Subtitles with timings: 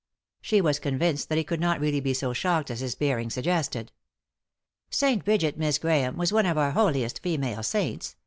[0.41, 3.91] She was convinced that he could not really be so shocked as his bearing suggested."
[4.99, 5.23] St.
[5.23, 8.15] Brigit, Miss Grahame, was one of our holiest female saints.